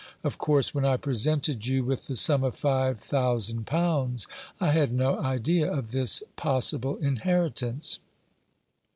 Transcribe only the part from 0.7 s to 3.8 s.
when I presented you with the sum of five thousand